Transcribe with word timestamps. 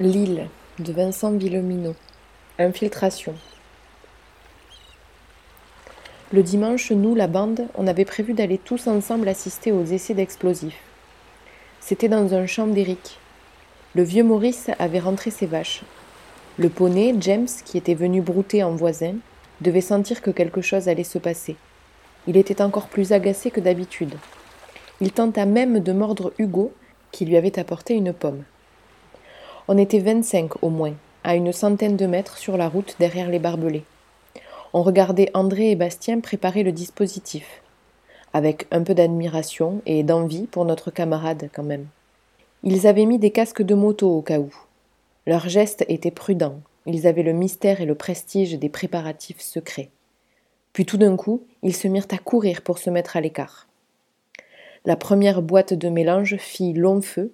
L'île 0.00 0.48
de 0.78 0.90
Vincent 0.90 1.32
Villeminot. 1.32 1.94
Infiltration. 2.58 3.34
Le 6.32 6.42
dimanche, 6.42 6.90
nous, 6.92 7.14
la 7.14 7.26
bande, 7.26 7.68
on 7.74 7.86
avait 7.86 8.06
prévu 8.06 8.32
d'aller 8.32 8.56
tous 8.56 8.86
ensemble 8.86 9.28
assister 9.28 9.70
aux 9.70 9.84
essais 9.84 10.14
d'explosifs. 10.14 10.80
C'était 11.80 12.08
dans 12.08 12.32
un 12.32 12.46
champ 12.46 12.66
d'Éric. 12.66 13.18
Le 13.94 14.02
vieux 14.02 14.24
Maurice 14.24 14.70
avait 14.78 14.98
rentré 14.98 15.30
ses 15.30 15.44
vaches. 15.44 15.82
Le 16.56 16.70
poney, 16.70 17.14
James, 17.20 17.48
qui 17.66 17.76
était 17.76 17.94
venu 17.94 18.22
brouter 18.22 18.62
en 18.62 18.74
voisin, 18.74 19.16
devait 19.60 19.82
sentir 19.82 20.22
que 20.22 20.30
quelque 20.30 20.62
chose 20.62 20.88
allait 20.88 21.04
se 21.04 21.18
passer. 21.18 21.56
Il 22.26 22.38
était 22.38 22.62
encore 22.62 22.88
plus 22.88 23.12
agacé 23.12 23.50
que 23.50 23.60
d'habitude. 23.60 24.14
Il 25.02 25.12
tenta 25.12 25.44
même 25.44 25.80
de 25.80 25.92
mordre 25.92 26.32
Hugo, 26.38 26.72
qui 27.10 27.26
lui 27.26 27.36
avait 27.36 27.58
apporté 27.58 27.92
une 27.92 28.14
pomme. 28.14 28.44
On 29.68 29.78
était 29.78 30.00
vingt-cinq 30.00 30.60
au 30.62 30.70
moins, 30.70 30.94
à 31.22 31.36
une 31.36 31.52
centaine 31.52 31.96
de 31.96 32.06
mètres 32.06 32.36
sur 32.36 32.56
la 32.56 32.68
route 32.68 32.96
derrière 32.98 33.30
les 33.30 33.38
barbelés. 33.38 33.84
On 34.72 34.82
regardait 34.82 35.30
André 35.34 35.70
et 35.70 35.76
Bastien 35.76 36.18
préparer 36.18 36.64
le 36.64 36.72
dispositif, 36.72 37.62
avec 38.32 38.66
un 38.72 38.82
peu 38.82 38.94
d'admiration 38.94 39.80
et 39.86 40.02
d'envie 40.02 40.46
pour 40.48 40.64
notre 40.64 40.90
camarade 40.90 41.48
quand 41.54 41.62
même. 41.62 41.86
Ils 42.64 42.88
avaient 42.88 43.06
mis 43.06 43.18
des 43.18 43.30
casques 43.30 43.62
de 43.62 43.74
moto 43.74 44.10
au 44.10 44.22
cas 44.22 44.40
où. 44.40 44.52
Leurs 45.26 45.48
gestes 45.48 45.84
étaient 45.88 46.10
prudents, 46.10 46.60
ils 46.86 47.06
avaient 47.06 47.22
le 47.22 47.32
mystère 47.32 47.80
et 47.80 47.86
le 47.86 47.94
prestige 47.94 48.58
des 48.58 48.68
préparatifs 48.68 49.40
secrets. 49.40 49.90
Puis 50.72 50.86
tout 50.86 50.96
d'un 50.96 51.16
coup, 51.16 51.44
ils 51.62 51.76
se 51.76 51.86
mirent 51.86 52.08
à 52.10 52.18
courir 52.18 52.62
pour 52.62 52.78
se 52.78 52.90
mettre 52.90 53.16
à 53.16 53.20
l'écart. 53.20 53.68
La 54.84 54.96
première 54.96 55.42
boîte 55.42 55.74
de 55.74 55.88
mélange 55.88 56.36
fit 56.38 56.72
long 56.72 57.00
feu, 57.00 57.32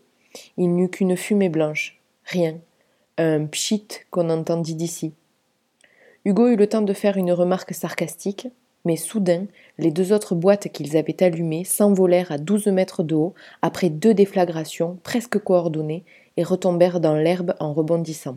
il 0.58 0.70
n'y 0.74 0.82
eut 0.82 0.90
qu'une 0.90 1.16
fumée 1.16 1.48
blanche, 1.48 1.97
Rien. 2.30 2.58
Un 3.16 3.46
pchit 3.46 3.88
qu'on 4.10 4.28
entendit 4.28 4.74
d'ici. 4.74 5.14
Hugo 6.26 6.48
eut 6.48 6.56
le 6.56 6.66
temps 6.66 6.82
de 6.82 6.92
faire 6.92 7.16
une 7.16 7.32
remarque 7.32 7.72
sarcastique, 7.72 8.48
mais 8.84 8.96
soudain, 8.96 9.46
les 9.78 9.90
deux 9.90 10.12
autres 10.12 10.34
boîtes 10.34 10.68
qu'ils 10.68 10.98
avaient 10.98 11.22
allumées 11.22 11.64
s'envolèrent 11.64 12.30
à 12.30 12.36
douze 12.36 12.66
mètres 12.66 13.02
de 13.02 13.14
haut 13.14 13.32
après 13.62 13.88
deux 13.88 14.12
déflagrations 14.12 14.98
presque 15.04 15.38
coordonnées 15.38 16.04
et 16.36 16.42
retombèrent 16.42 17.00
dans 17.00 17.16
l'herbe 17.16 17.54
en 17.60 17.72
rebondissant. 17.72 18.36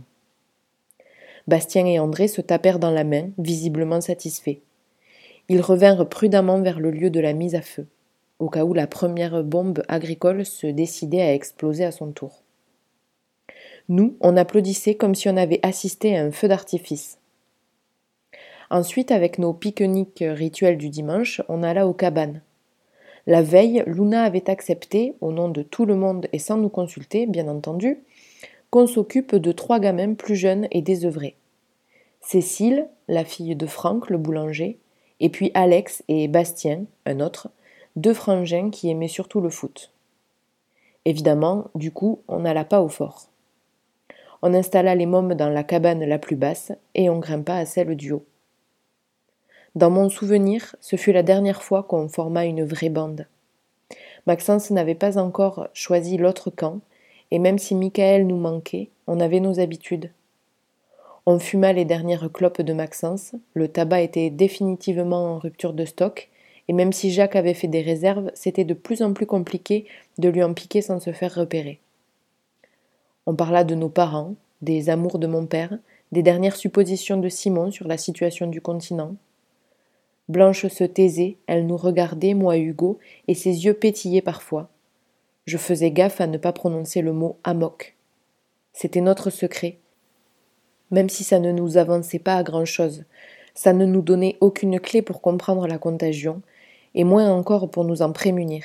Bastien 1.49 1.85
et 1.85 1.99
André 1.99 2.29
se 2.29 2.39
tapèrent 2.39 2.79
dans 2.79 2.91
la 2.91 3.03
main, 3.03 3.31
visiblement 3.37 3.99
satisfaits. 3.99 4.59
Ils 5.49 5.59
revinrent 5.59 6.07
prudemment 6.07 6.61
vers 6.61 6.79
le 6.79 6.91
lieu 6.91 7.09
de 7.09 7.19
la 7.19 7.33
mise 7.33 7.55
à 7.55 7.61
feu, 7.61 7.87
au 8.39 8.47
cas 8.49 8.63
où 8.63 8.73
la 8.73 8.87
première 8.87 9.43
bombe 9.43 9.83
agricole 9.89 10.45
se 10.45 10.67
décidait 10.67 11.23
à 11.23 11.33
exploser 11.33 11.83
à 11.83 11.91
son 11.91 12.13
tour. 12.13 12.41
Nous, 13.91 14.15
on 14.21 14.37
applaudissait 14.37 14.95
comme 14.95 15.15
si 15.15 15.27
on 15.27 15.35
avait 15.35 15.59
assisté 15.63 16.17
à 16.17 16.23
un 16.23 16.31
feu 16.31 16.47
d'artifice. 16.47 17.19
Ensuite, 18.69 19.11
avec 19.11 19.37
nos 19.37 19.51
pique-niques 19.51 20.23
rituels 20.25 20.77
du 20.77 20.87
dimanche, 20.87 21.41
on 21.49 21.61
alla 21.61 21.85
aux 21.85 21.93
cabanes. 21.93 22.41
La 23.27 23.41
veille, 23.41 23.83
Luna 23.85 24.23
avait 24.23 24.49
accepté, 24.49 25.15
au 25.19 25.33
nom 25.33 25.49
de 25.49 25.61
tout 25.61 25.83
le 25.83 25.97
monde 25.97 26.27
et 26.31 26.39
sans 26.39 26.55
nous 26.55 26.69
consulter, 26.69 27.25
bien 27.25 27.49
entendu, 27.49 27.99
qu'on 28.69 28.87
s'occupe 28.87 29.35
de 29.35 29.51
trois 29.51 29.81
gamins 29.81 30.13
plus 30.13 30.37
jeunes 30.37 30.69
et 30.71 30.81
désœuvrés. 30.81 31.35
Cécile, 32.21 32.87
la 33.09 33.25
fille 33.25 33.57
de 33.57 33.65
Franck, 33.65 34.09
le 34.09 34.17
boulanger, 34.17 34.79
et 35.19 35.27
puis 35.27 35.51
Alex 35.53 36.01
et 36.07 36.29
Bastien, 36.29 36.85
un 37.05 37.19
autre, 37.19 37.49
deux 37.97 38.13
frangins 38.13 38.69
qui 38.69 38.89
aimaient 38.89 39.09
surtout 39.09 39.41
le 39.41 39.49
foot. 39.49 39.91
Évidemment, 41.03 41.65
du 41.75 41.91
coup, 41.91 42.21
on 42.29 42.39
n'alla 42.39 42.63
pas 42.63 42.81
au 42.81 42.87
fort. 42.87 43.30
On 44.41 44.53
installa 44.53 44.95
les 44.95 45.05
mômes 45.05 45.35
dans 45.35 45.49
la 45.49 45.63
cabane 45.63 46.03
la 46.03 46.17
plus 46.17 46.35
basse 46.35 46.71
et 46.95 47.09
on 47.09 47.19
grimpa 47.19 47.55
à 47.55 47.65
celle 47.65 47.95
du 47.95 48.11
haut. 48.11 48.25
Dans 49.75 49.89
mon 49.89 50.09
souvenir, 50.09 50.75
ce 50.81 50.95
fut 50.95 51.13
la 51.13 51.23
dernière 51.23 51.63
fois 51.63 51.83
qu'on 51.83 52.07
forma 52.07 52.45
une 52.45 52.63
vraie 52.63 52.89
bande. 52.89 53.27
Maxence 54.27 54.71
n'avait 54.71 54.95
pas 54.95 55.17
encore 55.17 55.67
choisi 55.73 56.17
l'autre 56.17 56.49
camp, 56.49 56.79
et 57.31 57.39
même 57.39 57.57
si 57.57 57.75
Michael 57.75 58.27
nous 58.27 58.37
manquait, 58.37 58.89
on 59.07 59.19
avait 59.19 59.39
nos 59.39 59.59
habitudes. 59.59 60.11
On 61.25 61.39
fuma 61.39 61.71
les 61.71 61.85
dernières 61.85 62.31
clopes 62.31 62.61
de 62.61 62.73
Maxence, 62.73 63.33
le 63.53 63.67
tabac 63.67 64.01
était 64.01 64.29
définitivement 64.29 65.35
en 65.35 65.39
rupture 65.39 65.73
de 65.73 65.85
stock, 65.85 66.29
et 66.67 66.73
même 66.73 66.93
si 66.93 67.11
Jacques 67.11 67.35
avait 67.35 67.53
fait 67.53 67.67
des 67.67 67.81
réserves, 67.81 68.31
c'était 68.33 68.63
de 68.63 68.73
plus 68.73 69.01
en 69.01 69.13
plus 69.13 69.25
compliqué 69.25 69.85
de 70.17 70.29
lui 70.29 70.41
en 70.41 70.53
piquer 70.53 70.81
sans 70.81 70.99
se 70.99 71.11
faire 71.11 71.35
repérer. 71.35 71.80
On 73.27 73.35
parla 73.35 73.63
de 73.63 73.75
nos 73.75 73.89
parents, 73.89 74.35
des 74.61 74.89
amours 74.89 75.19
de 75.19 75.27
mon 75.27 75.45
père, 75.45 75.77
des 76.11 76.23
dernières 76.23 76.55
suppositions 76.55 77.17
de 77.17 77.29
Simon 77.29 77.71
sur 77.71 77.87
la 77.87 77.97
situation 77.97 78.47
du 78.47 78.61
continent. 78.61 79.15
Blanche 80.27 80.67
se 80.67 80.83
taisait, 80.83 81.37
elle 81.47 81.67
nous 81.67 81.77
regardait, 81.77 82.33
moi 82.33 82.57
Hugo, 82.57 82.99
et 83.27 83.35
ses 83.35 83.65
yeux 83.65 83.73
pétillaient 83.73 84.21
parfois. 84.21 84.69
Je 85.45 85.57
faisais 85.57 85.91
gaffe 85.91 86.21
à 86.21 86.27
ne 86.27 86.37
pas 86.37 86.53
prononcer 86.53 87.01
le 87.01 87.13
mot 87.13 87.37
amok. 87.43 87.95
C'était 88.73 89.01
notre 89.01 89.29
secret. 89.29 89.77
Même 90.89 91.09
si 91.09 91.23
ça 91.23 91.39
ne 91.39 91.51
nous 91.51 91.77
avançait 91.77 92.19
pas 92.19 92.35
à 92.35 92.43
grand 92.43 92.65
chose, 92.65 93.05
ça 93.53 93.73
ne 93.73 93.85
nous 93.85 94.01
donnait 94.01 94.37
aucune 94.39 94.79
clé 94.79 95.01
pour 95.01 95.21
comprendre 95.21 95.67
la 95.67 95.77
contagion, 95.77 96.41
et 96.95 97.03
moins 97.03 97.31
encore 97.31 97.69
pour 97.69 97.85
nous 97.85 98.01
en 98.01 98.11
prémunir. 98.11 98.63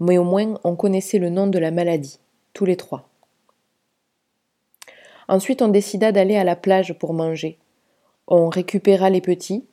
Mais 0.00 0.18
au 0.18 0.24
moins 0.24 0.60
on 0.64 0.76
connaissait 0.76 1.18
le 1.18 1.30
nom 1.30 1.46
de 1.46 1.58
la 1.58 1.70
maladie, 1.70 2.18
tous 2.52 2.64
les 2.64 2.76
trois. 2.76 3.07
Ensuite, 5.28 5.62
on 5.62 5.68
décida 5.68 6.10
d'aller 6.10 6.36
à 6.36 6.44
la 6.44 6.56
plage 6.56 6.94
pour 6.98 7.12
manger. 7.12 7.58
On 8.26 8.48
récupéra 8.48 9.10
les 9.10 9.20
petits. 9.20 9.64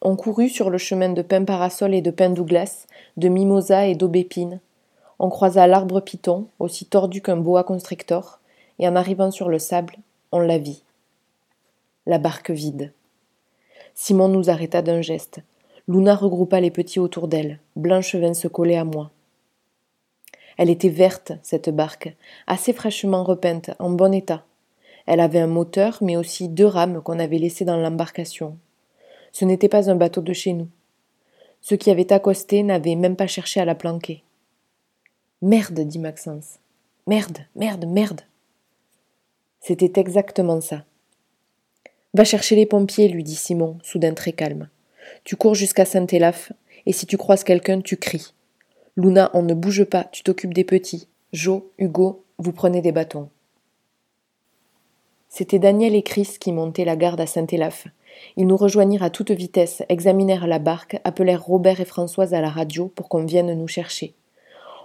On 0.00 0.16
courut 0.16 0.48
sur 0.48 0.70
le 0.70 0.78
chemin 0.78 1.10
de 1.10 1.22
pin 1.22 1.44
parasol 1.44 1.94
et 1.94 2.02
de 2.02 2.10
pin 2.10 2.30
Douglas, 2.30 2.86
de 3.16 3.28
mimosa 3.28 3.86
et 3.86 3.94
d'aubépine. 3.94 4.60
On 5.18 5.30
croisa 5.30 5.66
l'arbre 5.66 6.00
piton, 6.00 6.48
aussi 6.58 6.86
tordu 6.86 7.22
qu'un 7.22 7.36
boa 7.36 7.64
constrictor, 7.64 8.40
et 8.78 8.88
en 8.88 8.96
arrivant 8.96 9.30
sur 9.30 9.48
le 9.48 9.58
sable, 9.58 9.96
on 10.32 10.40
la 10.40 10.58
vit. 10.58 10.82
La 12.06 12.18
barque 12.18 12.50
vide. 12.50 12.92
Simon 13.94 14.28
nous 14.28 14.50
arrêta 14.50 14.82
d'un 14.82 15.00
geste. 15.00 15.40
Luna 15.86 16.14
regroupa 16.14 16.60
les 16.60 16.70
petits 16.70 16.98
autour 16.98 17.28
d'elle. 17.28 17.58
Blanche 17.76 18.14
vint 18.14 18.34
se 18.34 18.48
coller 18.48 18.76
à 18.76 18.84
moi. 18.84 19.10
Elle 20.56 20.70
était 20.70 20.88
verte, 20.88 21.32
cette 21.42 21.70
barque, 21.70 22.14
assez 22.46 22.72
fraîchement 22.72 23.24
repeinte, 23.24 23.70
en 23.78 23.90
bon 23.90 24.12
état. 24.12 24.44
Elle 25.06 25.20
avait 25.20 25.40
un 25.40 25.46
moteur, 25.46 25.98
mais 26.00 26.16
aussi 26.16 26.48
deux 26.48 26.66
rames 26.66 27.02
qu'on 27.02 27.18
avait 27.18 27.38
laissées 27.38 27.64
dans 27.64 27.76
l'embarcation. 27.76 28.58
Ce 29.32 29.44
n'était 29.44 29.68
pas 29.68 29.90
un 29.90 29.96
bateau 29.96 30.22
de 30.22 30.32
chez 30.32 30.52
nous. 30.52 30.68
Ceux 31.60 31.76
qui 31.76 31.90
avaient 31.90 32.12
accosté 32.12 32.62
n'avaient 32.62 32.94
même 32.94 33.16
pas 33.16 33.26
cherché 33.26 33.60
à 33.60 33.64
la 33.64 33.74
planquer. 33.74 34.22
Merde, 35.42 35.80
dit 35.80 35.98
Maxence. 35.98 36.58
Merde, 37.06 37.38
merde, 37.54 37.86
merde. 37.86 38.22
C'était 39.60 40.00
exactement 40.00 40.60
ça. 40.60 40.84
Va 42.14 42.24
chercher 42.24 42.54
les 42.54 42.66
pompiers, 42.66 43.08
lui 43.08 43.24
dit 43.24 43.34
Simon, 43.34 43.78
soudain 43.82 44.14
très 44.14 44.32
calme. 44.32 44.68
Tu 45.24 45.36
cours 45.36 45.54
jusqu'à 45.54 45.84
Saint-Élaphe, 45.84 46.52
et 46.86 46.92
si 46.92 47.06
tu 47.06 47.16
croises 47.16 47.44
quelqu'un, 47.44 47.80
tu 47.80 47.96
cries. 47.96 48.34
Luna, 48.96 49.30
on 49.34 49.42
ne 49.42 49.54
bouge 49.54 49.84
pas, 49.84 50.04
tu 50.04 50.22
t'occupes 50.22 50.54
des 50.54 50.64
petits. 50.64 51.08
Jo, 51.32 51.72
Hugo, 51.78 52.24
vous 52.38 52.52
prenez 52.52 52.80
des 52.80 52.92
bâtons. 52.92 53.28
C'était 55.36 55.58
Daniel 55.58 55.96
et 55.96 56.04
Chris 56.04 56.36
qui 56.38 56.52
montaient 56.52 56.84
la 56.84 56.94
garde 56.94 57.20
à 57.20 57.26
Saint-Élaphe. 57.26 57.88
Ils 58.36 58.46
nous 58.46 58.56
rejoignirent 58.56 59.02
à 59.02 59.10
toute 59.10 59.32
vitesse, 59.32 59.82
examinèrent 59.88 60.46
la 60.46 60.60
barque, 60.60 61.00
appelèrent 61.02 61.44
Robert 61.44 61.80
et 61.80 61.84
Françoise 61.84 62.34
à 62.34 62.40
la 62.40 62.50
radio 62.50 62.86
pour 62.86 63.08
qu'on 63.08 63.24
vienne 63.24 63.52
nous 63.52 63.66
chercher. 63.66 64.14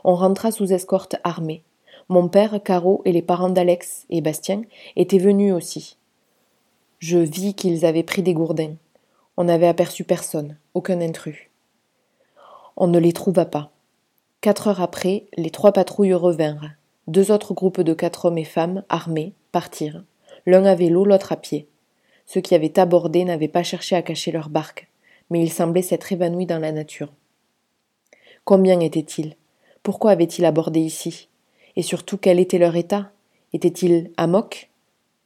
On 0.03 0.15
rentra 0.15 0.49
sous 0.49 0.73
escorte 0.73 1.17
armée. 1.23 1.61
Mon 2.07 2.29
père, 2.29 2.63
Caro 2.63 3.03
et 3.05 3.11
les 3.11 3.21
parents 3.21 3.51
d'Alex 3.51 4.07
et 4.09 4.21
Bastien 4.21 4.63
étaient 4.95 5.19
venus 5.19 5.53
aussi. 5.53 5.97
Je 6.97 7.19
vis 7.19 7.53
qu'ils 7.53 7.85
avaient 7.85 8.01
pris 8.01 8.23
des 8.23 8.33
gourdins. 8.33 8.73
On 9.37 9.43
n'avait 9.43 9.67
aperçu 9.67 10.03
personne, 10.03 10.57
aucun 10.73 10.99
intrus. 10.99 11.51
On 12.75 12.87
ne 12.87 12.97
les 12.97 13.13
trouva 13.13 13.45
pas. 13.45 13.69
Quatre 14.41 14.67
heures 14.67 14.81
après, 14.81 15.25
les 15.37 15.51
trois 15.51 15.73
patrouilles 15.73 16.15
revinrent. 16.15 16.71
Deux 17.05 17.29
autres 17.29 17.53
groupes 17.53 17.81
de 17.81 17.93
quatre 17.93 18.25
hommes 18.25 18.39
et 18.39 18.45
femmes, 18.45 18.81
armés, 18.89 19.33
partirent 19.51 20.01
l'un 20.49 20.65
à 20.65 20.75
vélo, 20.75 21.05
l'autre 21.05 21.31
à 21.31 21.37
pied. 21.37 21.67
Ceux 22.25 22.41
qui 22.41 22.55
avaient 22.55 22.79
abordé 22.79 23.23
n'avaient 23.23 23.47
pas 23.47 23.63
cherché 23.63 23.95
à 23.95 24.01
cacher 24.01 24.31
leur 24.31 24.49
barque, 24.49 24.89
mais 25.29 25.41
ils 25.41 25.51
semblaient 25.51 25.81
s'être 25.81 26.11
évanouis 26.11 26.45
dans 26.45 26.59
la 26.59 26.71
nature. 26.71 27.13
Combien 28.45 28.79
étaient-ils? 28.79 29.35
Pourquoi 29.83 30.11
avaient-ils 30.11 30.45
abordé 30.45 30.79
ici? 30.79 31.29
Et 31.75 31.83
surtout, 31.83 32.17
quel 32.17 32.39
était 32.39 32.57
leur 32.57 32.75
état? 32.75 33.11
Étaient-ils 33.53 34.11
amok? 34.17 34.69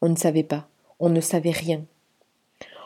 On 0.02 0.10
ne 0.10 0.16
savait 0.16 0.44
pas, 0.44 0.68
on 1.00 1.10
ne 1.10 1.22
savait 1.22 1.52
rien. 1.52 1.84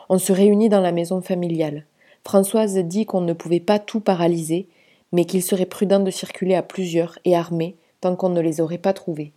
On 0.08 0.18
se 0.18 0.32
réunit 0.32 0.68
dans 0.68 0.80
la 0.80 0.92
maison 0.92 1.20
familiale. 1.20 1.84
Françoise 2.24 2.78
dit 2.78 3.04
qu'on 3.04 3.20
ne 3.20 3.32
pouvait 3.32 3.60
pas 3.60 3.78
tout 3.78 4.00
paralyser, 4.00 4.68
mais 5.12 5.24
qu'il 5.24 5.42
serait 5.42 5.66
prudent 5.66 6.00
de 6.00 6.10
circuler 6.10 6.54
à 6.54 6.62
plusieurs 6.62 7.18
et 7.24 7.34
armés 7.34 7.76
tant 8.00 8.14
qu'on 8.16 8.28
ne 8.28 8.40
les 8.40 8.60
aurait 8.60 8.78
pas 8.78 8.92
trouvés. 8.92 9.32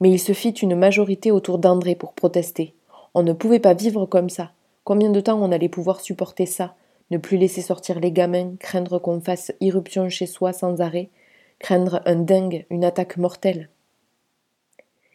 Mais 0.00 0.10
il 0.10 0.18
se 0.18 0.32
fit 0.32 0.50
une 0.50 0.76
majorité 0.76 1.30
autour 1.30 1.58
d'André 1.58 1.94
pour 1.94 2.12
protester. 2.12 2.74
On 3.14 3.22
ne 3.22 3.32
pouvait 3.32 3.60
pas 3.60 3.74
vivre 3.74 4.06
comme 4.06 4.30
ça. 4.30 4.52
Combien 4.84 5.10
de 5.10 5.20
temps 5.20 5.40
on 5.40 5.52
allait 5.52 5.68
pouvoir 5.68 6.00
supporter 6.00 6.46
ça? 6.46 6.74
Ne 7.10 7.18
plus 7.18 7.36
laisser 7.36 7.60
sortir 7.60 8.00
les 8.00 8.10
gamins, 8.10 8.56
craindre 8.58 8.98
qu'on 8.98 9.20
fasse 9.20 9.52
irruption 9.60 10.08
chez 10.08 10.26
soi 10.26 10.52
sans 10.52 10.80
arrêt, 10.80 11.10
craindre 11.58 12.00
un 12.06 12.16
dingue, 12.16 12.64
une 12.70 12.84
attaque 12.84 13.18
mortelle. 13.18 13.68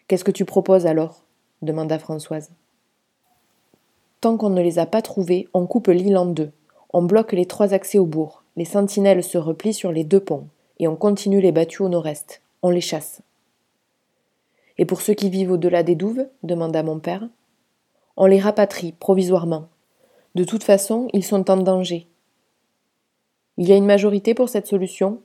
Qu'est-ce 0.07 0.23
que 0.23 0.31
tu 0.31 0.45
proposes 0.45 0.85
alors? 0.85 1.23
demanda 1.61 1.99
Françoise. 1.99 2.51
Tant 4.21 4.37
qu'on 4.37 4.49
ne 4.49 4.61
les 4.61 4.79
a 4.79 4.85
pas 4.85 5.01
trouvés, 5.01 5.47
on 5.53 5.67
coupe 5.67 5.87
l'île 5.87 6.17
en 6.17 6.25
deux. 6.25 6.51
On 6.93 7.03
bloque 7.03 7.33
les 7.33 7.45
trois 7.45 7.73
accès 7.73 7.97
au 7.97 8.05
bourg. 8.05 8.43
Les 8.55 8.65
sentinelles 8.65 9.23
se 9.23 9.37
replient 9.37 9.73
sur 9.73 9.91
les 9.91 10.03
deux 10.03 10.19
ponts. 10.19 10.47
Et 10.79 10.87
on 10.87 10.95
continue 10.95 11.41
les 11.41 11.51
battues 11.51 11.81
au 11.81 11.89
nord-est. 11.89 12.41
On 12.61 12.69
les 12.69 12.81
chasse. 12.81 13.21
Et 14.77 14.85
pour 14.85 15.01
ceux 15.01 15.13
qui 15.13 15.29
vivent 15.29 15.51
au-delà 15.51 15.83
des 15.83 15.95
douves 15.95 16.27
demanda 16.43 16.83
mon 16.83 16.99
père. 16.99 17.27
On 18.15 18.25
les 18.25 18.39
rapatrie 18.39 18.93
provisoirement. 18.93 19.69
De 20.35 20.43
toute 20.43 20.63
façon, 20.63 21.07
ils 21.13 21.23
sont 21.23 21.49
en 21.49 21.57
danger. 21.57 22.07
Il 23.57 23.67
y 23.67 23.73
a 23.73 23.75
une 23.75 23.85
majorité 23.85 24.33
pour 24.33 24.49
cette 24.49 24.67
solution? 24.67 25.21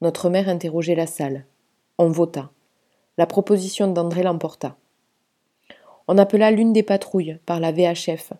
Notre 0.00 0.28
mère 0.28 0.48
interrogeait 0.48 0.94
la 0.94 1.06
salle. 1.06 1.46
On 1.96 2.08
vota. 2.08 2.50
La 3.16 3.26
proposition 3.26 3.90
d'André 3.90 4.22
l'emporta. 4.22 4.76
On 6.06 6.18
appela 6.18 6.50
l'une 6.50 6.72
des 6.72 6.82
patrouilles 6.82 7.38
par 7.46 7.60
la 7.60 7.72
VHF 7.72 8.32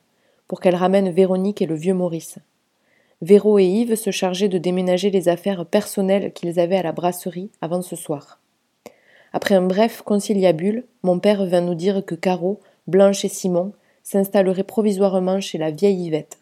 pour 0.46 0.60
qu'elle 0.60 0.76
ramène 0.76 1.10
Véronique 1.10 1.60
et 1.60 1.66
le 1.66 1.74
vieux 1.74 1.94
Maurice. 1.94 2.38
Véro 3.20 3.58
et 3.58 3.64
Yves 3.64 3.96
se 3.96 4.10
chargeaient 4.10 4.48
de 4.48 4.58
déménager 4.58 5.10
les 5.10 5.28
affaires 5.28 5.66
personnelles 5.66 6.32
qu'ils 6.32 6.60
avaient 6.60 6.76
à 6.76 6.82
la 6.82 6.92
brasserie 6.92 7.50
avant 7.60 7.82
ce 7.82 7.96
soir. 7.96 8.38
Après 9.32 9.54
un 9.54 9.62
bref 9.62 10.02
conciliabule, 10.02 10.86
mon 11.02 11.18
père 11.18 11.44
vint 11.44 11.60
nous 11.60 11.74
dire 11.74 12.04
que 12.04 12.14
Caro, 12.14 12.60
Blanche 12.86 13.24
et 13.24 13.28
Simon 13.28 13.72
s'installeraient 14.02 14.64
provisoirement 14.64 15.40
chez 15.40 15.58
la 15.58 15.70
vieille 15.70 16.06
Yvette. 16.06 16.38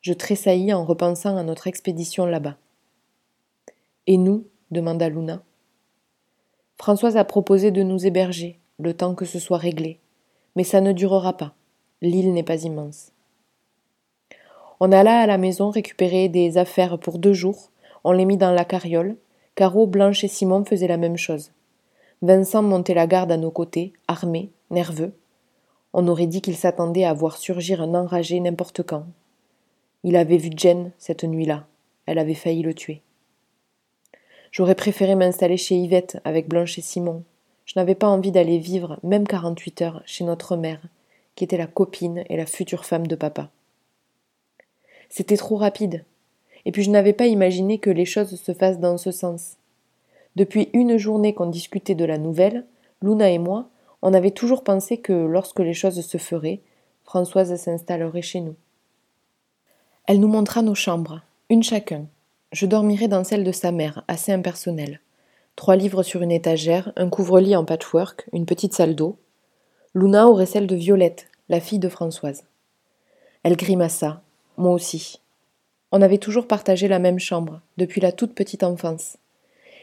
Je 0.00 0.12
tressaillis 0.12 0.72
en 0.72 0.84
repensant 0.84 1.36
à 1.36 1.42
notre 1.42 1.66
expédition 1.66 2.26
là-bas. 2.26 2.56
Et 4.06 4.16
nous? 4.16 4.44
demanda 4.70 5.08
Luna. 5.08 5.42
Françoise 6.76 7.16
a 7.16 7.24
proposé 7.24 7.70
de 7.70 7.82
nous 7.82 8.06
héberger, 8.06 8.58
le 8.78 8.94
temps 8.94 9.14
que 9.14 9.24
ce 9.24 9.38
soit 9.38 9.58
réglé. 9.58 9.98
Mais 10.54 10.64
ça 10.64 10.80
ne 10.80 10.92
durera 10.92 11.36
pas. 11.36 11.54
L'île 12.02 12.32
n'est 12.32 12.42
pas 12.42 12.62
immense. 12.62 13.12
On 14.80 14.92
alla 14.92 15.20
à 15.20 15.26
la 15.26 15.38
maison 15.38 15.70
récupérer 15.70 16.28
des 16.28 16.58
affaires 16.58 16.98
pour 16.98 17.18
deux 17.18 17.32
jours. 17.32 17.70
On 18.04 18.12
les 18.12 18.24
mit 18.24 18.36
dans 18.36 18.52
la 18.52 18.64
carriole. 18.64 19.16
Caro, 19.54 19.86
Blanche 19.86 20.24
et 20.24 20.28
Simon 20.28 20.64
faisaient 20.64 20.86
la 20.86 20.98
même 20.98 21.16
chose. 21.16 21.50
Vincent 22.22 22.62
montait 22.62 22.94
la 22.94 23.06
garde 23.06 23.32
à 23.32 23.36
nos 23.36 23.50
côtés, 23.50 23.92
armé, 24.08 24.50
nerveux. 24.70 25.12
On 25.92 26.08
aurait 26.08 26.26
dit 26.26 26.40
qu'il 26.40 26.56
s'attendait 26.56 27.04
à 27.04 27.14
voir 27.14 27.36
surgir 27.36 27.80
un 27.80 27.94
enragé 27.94 28.40
n'importe 28.40 28.82
quand. 28.82 29.06
Il 30.02 30.16
avait 30.16 30.38
vu 30.38 30.50
Jen 30.56 30.92
cette 30.98 31.24
nuit-là. 31.24 31.66
Elle 32.06 32.18
avait 32.18 32.34
failli 32.34 32.62
le 32.62 32.74
tuer. 32.74 33.02
J'aurais 34.50 34.74
préféré 34.74 35.14
m'installer 35.14 35.56
chez 35.56 35.76
Yvette 35.76 36.18
avec 36.24 36.48
Blanche 36.48 36.78
et 36.78 36.82
Simon, 36.82 37.24
je 37.66 37.72
n'avais 37.76 37.96
pas 37.96 38.06
envie 38.06 38.30
d'aller 38.30 38.58
vivre, 38.58 38.98
même 39.02 39.26
48 39.26 39.82
heures, 39.82 40.02
chez 40.06 40.24
notre 40.24 40.56
mère, 40.56 40.80
qui 41.34 41.44
était 41.44 41.58
la 41.58 41.66
copine 41.66 42.24
et 42.30 42.36
la 42.36 42.46
future 42.46 42.86
femme 42.86 43.08
de 43.08 43.16
papa. 43.16 43.50
C'était 45.10 45.36
trop 45.36 45.56
rapide. 45.56 46.04
Et 46.64 46.72
puis 46.72 46.84
je 46.84 46.90
n'avais 46.90 47.12
pas 47.12 47.26
imaginé 47.26 47.78
que 47.78 47.90
les 47.90 48.04
choses 48.04 48.40
se 48.40 48.54
fassent 48.54 48.78
dans 48.78 48.96
ce 48.98 49.10
sens. 49.10 49.56
Depuis 50.36 50.68
une 50.74 50.98
journée 50.98 51.34
qu'on 51.34 51.46
discutait 51.46 51.94
de 51.94 52.04
la 52.04 52.18
nouvelle, 52.18 52.66
Luna 53.00 53.30
et 53.30 53.38
moi, 53.38 53.70
on 54.02 54.12
avait 54.12 54.30
toujours 54.30 54.62
pensé 54.62 54.98
que 54.98 55.12
lorsque 55.12 55.60
les 55.60 55.72
choses 55.72 56.00
se 56.04 56.18
feraient, 56.18 56.60
Françoise 57.04 57.56
s'installerait 57.56 58.22
chez 58.22 58.40
nous. 58.40 58.54
Elle 60.06 60.20
nous 60.20 60.28
montra 60.28 60.60
nos 60.60 60.74
chambres, 60.74 61.22
une 61.48 61.62
chacun. 61.62 62.06
Je 62.52 62.66
dormirai 62.66 63.08
dans 63.08 63.24
celle 63.24 63.44
de 63.44 63.52
sa 63.52 63.72
mère, 63.72 64.04
assez 64.08 64.30
impersonnelle. 64.30 65.00
Trois 65.56 65.74
livres 65.74 66.02
sur 66.02 66.20
une 66.20 66.30
étagère, 66.30 66.92
un 66.96 67.08
couvre-lit 67.08 67.56
en 67.56 67.64
patchwork, 67.64 68.28
une 68.32 68.44
petite 68.44 68.74
salle 68.74 68.94
d'eau. 68.94 69.16
Luna 69.94 70.28
aurait 70.28 70.46
celle 70.46 70.66
de 70.66 70.76
Violette, 70.76 71.28
la 71.48 71.60
fille 71.60 71.78
de 71.78 71.88
Françoise. 71.88 72.44
Elle 73.42 73.56
grimaça, 73.56 74.20
moi 74.58 74.72
aussi. 74.72 75.20
On 75.92 76.02
avait 76.02 76.18
toujours 76.18 76.46
partagé 76.46 76.88
la 76.88 76.98
même 76.98 77.18
chambre, 77.18 77.62
depuis 77.78 78.02
la 78.02 78.12
toute 78.12 78.34
petite 78.34 78.64
enfance. 78.64 79.16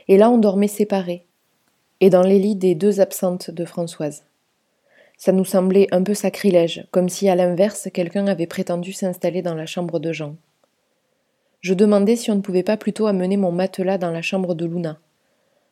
Et 0.07 0.17
là 0.17 0.29
on 0.29 0.37
dormait 0.37 0.67
séparés, 0.67 1.25
et 1.99 2.09
dans 2.09 2.23
les 2.23 2.39
lits 2.39 2.55
des 2.55 2.75
deux 2.75 2.99
absentes 2.99 3.51
de 3.51 3.65
Françoise. 3.65 4.25
Ça 5.17 5.31
nous 5.31 5.45
semblait 5.45 5.87
un 5.91 6.03
peu 6.03 6.13
sacrilège, 6.13 6.85
comme 6.91 7.09
si 7.09 7.29
à 7.29 7.35
l'inverse 7.35 7.87
quelqu'un 7.93 8.27
avait 8.27 8.47
prétendu 8.47 8.91
s'installer 8.93 9.41
dans 9.41 9.55
la 9.55 9.65
chambre 9.65 9.99
de 9.99 10.11
Jean. 10.11 10.35
Je 11.61 11.73
demandais 11.73 12.17
si 12.17 12.29
on 12.29 12.35
ne 12.35 12.41
pouvait 12.41 12.63
pas 12.63 12.75
plutôt 12.75 13.07
amener 13.07 13.37
mon 13.37 13.51
matelas 13.51 13.97
dans 13.97 14.11
la 14.11 14.21
chambre 14.21 14.53
de 14.53 14.65
Luna. 14.65 14.99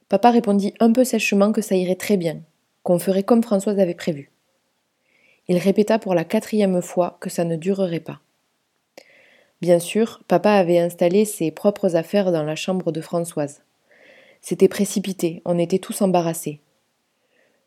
Papa 0.07 0.31
répondit 0.31 0.74
un 0.80 0.94
peu 0.94 1.04
sèchement 1.04 1.51
que 1.51 1.62
ça 1.62 1.75
irait 1.75 1.95
très 1.95 2.16
bien, 2.16 2.42
qu'on 2.83 3.00
ferait 3.00 3.24
comme 3.24 3.44
Françoise 3.44 3.80
avait 3.80 3.94
prévu. 3.94 4.31
Il 5.50 5.57
répéta 5.57 6.00
pour 6.00 6.16
la 6.16 6.24
quatrième 6.24 6.81
fois 6.81 7.18
que 7.19 7.30
ça 7.30 7.44
ne 7.44 7.57
durerait 7.57 8.00
pas. 8.00 8.22
Bien 9.62 9.80
sûr, 9.80 10.24
papa 10.28 10.51
avait 10.51 10.80
installé 10.80 11.25
ses 11.25 11.51
propres 11.51 11.95
affaires 11.95 12.31
dans 12.31 12.44
la 12.44 12.56
chambre 12.56 12.92
de 12.92 13.01
Françoise. 13.01 13.62
C'était 14.41 14.67
précipité, 14.67 15.41
on 15.45 15.59
était 15.59 15.79
tous 15.79 16.01
embarrassés. 16.01 16.59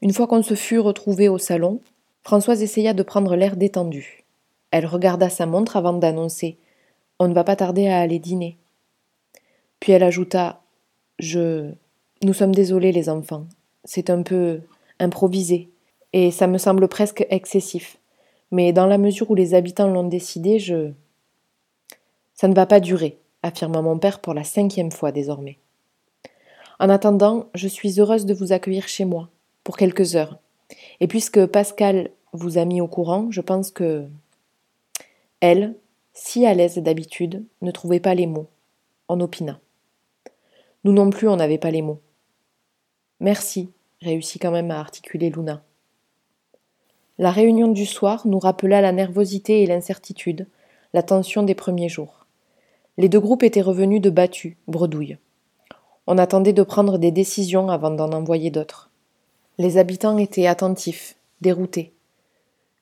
Une 0.03 0.13
fois 0.13 0.27
qu'on 0.27 0.43
se 0.43 0.55
fut 0.55 0.79
retrouvés 0.79 1.29
au 1.29 1.39
salon, 1.39 1.81
Françoise 2.23 2.63
essaya 2.63 2.95
de 2.95 3.03
prendre 3.03 3.37
l'air 3.37 3.57
détendu. 3.57 4.25
Elle 4.71 4.87
regarda 4.87 5.31
sa 5.31 5.47
montre 5.47 5.77
avant 5.77 5.93
d'annoncer 5.93 6.59
On 7.19 7.29
ne 7.29 7.35
va 7.35 7.45
pas 7.45 7.55
tarder 7.55 7.87
à 7.89 8.01
aller 8.01 8.19
dîner. 8.19 8.57
Puis 9.79 9.93
elle 9.93 10.03
ajouta 10.03 10.63
Je. 11.19 11.71
Nous 12.23 12.33
sommes 12.33 12.55
désolés, 12.55 12.91
les 12.91 13.09
enfants. 13.09 13.47
C'est 13.85 14.11
un 14.11 14.23
peu 14.23 14.61
improvisé, 14.99 15.69
et 16.13 16.31
ça 16.31 16.47
me 16.47 16.59
semble 16.59 16.89
presque 16.89 17.27
excessif. 17.31 17.99
Mais 18.51 18.73
dans 18.73 18.87
la 18.87 18.99
mesure 18.99 19.31
où 19.31 19.35
les 19.35 19.55
habitants 19.55 19.91
l'ont 19.91 20.09
décidé, 20.09 20.59
je. 20.59 20.91
Ça 22.35 22.49
ne 22.49 22.55
va 22.55 22.67
pas 22.67 22.81
durer, 22.81 23.19
affirma 23.43 23.81
mon 23.81 23.99
père 23.99 24.21
pour 24.21 24.35
la 24.35 24.45
cinquième 24.45 24.91
fois 24.91 25.13
désormais. 25.13 25.59
En 26.79 26.89
attendant, 26.89 27.49
je 27.55 27.69
suis 27.69 28.01
heureuse 28.01 28.27
de 28.27 28.35
vous 28.35 28.53
accueillir 28.53 28.89
chez 28.89 29.05
moi, 29.05 29.29
pour 29.63 29.77
quelques 29.77 30.17
heures. 30.17 30.39
Et 31.01 31.07
puisque 31.07 31.47
Pascal 31.47 32.11
vous 32.33 32.59
a 32.59 32.65
mis 32.65 32.81
au 32.81 32.89
courant, 32.89 33.31
je 33.31 33.41
pense 33.41 33.71
que. 33.71 34.07
Elle, 35.41 35.75
si 36.15 36.47
à 36.47 36.55
l'aise 36.55 36.79
d'habitude, 36.79 37.45
ne 37.63 37.71
trouvait 37.71 38.01
pas 38.01 38.15
les 38.15 38.27
mots. 38.27 38.49
En 39.09 39.21
opina. 39.21 39.61
Nous 40.85 40.93
non 40.93 41.11
plus, 41.11 41.29
on 41.29 41.37
n'avait 41.37 41.59
pas 41.59 41.71
les 41.71 41.83
mots. 41.83 42.01
Merci, 43.21 43.71
réussit 44.01 44.41
quand 44.41 44.51
même 44.51 44.71
à 44.71 44.81
articuler 44.81 45.31
Luna. 45.31 45.63
La 47.19 47.31
réunion 47.31 47.69
du 47.69 47.87
soir 47.87 48.27
nous 48.27 48.39
rappela 48.39 48.81
la 48.81 48.93
nervosité 48.93 49.63
et 49.63 49.67
l'incertitude, 49.67 50.49
la 50.93 51.03
tension 51.03 51.43
des 51.43 51.55
premiers 51.55 51.89
jours. 51.89 52.27
Les 52.97 53.09
deux 53.09 53.21
groupes 53.21 53.43
étaient 53.43 53.61
revenus 53.61 54.01
de 54.01 54.11
battus, 54.11 54.57
bredouilles. 54.67 55.19
On 56.07 56.19
attendait 56.19 56.53
de 56.53 56.63
prendre 56.63 56.99
des 56.99 57.11
décisions 57.11 57.69
avant 57.69 57.91
d'en 57.91 58.13
envoyer 58.13 58.51
d'autres. 58.51 58.91
Les 59.59 59.79
habitants 59.79 60.19
étaient 60.19 60.47
attentifs, 60.47 61.17
déroutés. 61.41 61.93